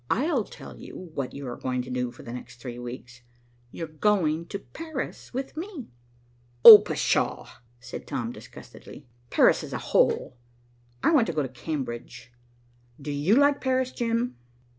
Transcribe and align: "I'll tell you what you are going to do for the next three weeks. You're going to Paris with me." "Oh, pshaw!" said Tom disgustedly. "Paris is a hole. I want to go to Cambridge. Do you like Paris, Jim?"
"I'll 0.09 0.45
tell 0.45 0.79
you 0.79 1.11
what 1.13 1.35
you 1.35 1.47
are 1.47 1.55
going 1.55 1.83
to 1.83 1.91
do 1.91 2.09
for 2.09 2.23
the 2.23 2.33
next 2.33 2.59
three 2.59 2.79
weeks. 2.79 3.21
You're 3.69 3.85
going 3.87 4.47
to 4.47 4.57
Paris 4.57 5.31
with 5.31 5.55
me." 5.55 5.89
"Oh, 6.65 6.79
pshaw!" 6.79 7.47
said 7.79 8.07
Tom 8.07 8.31
disgustedly. 8.31 9.05
"Paris 9.29 9.61
is 9.61 9.73
a 9.73 9.77
hole. 9.93 10.37
I 11.03 11.11
want 11.11 11.27
to 11.27 11.33
go 11.33 11.43
to 11.43 11.49
Cambridge. 11.49 12.33
Do 12.99 13.11
you 13.11 13.35
like 13.35 13.61
Paris, 13.61 13.91
Jim?" 13.91 14.37